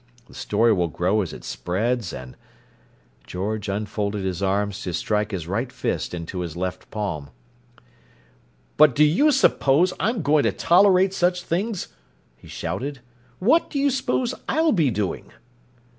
[0.25, 2.35] The story will grow as it spreads and—"
[3.27, 7.29] George unfolded his arms to strike his right fist into his left palm.
[8.77, 11.89] "But do you suppose I'm going to tolerate such things?"
[12.35, 13.01] he shouted.
[13.37, 15.29] "What do you suppose I'll be doing?"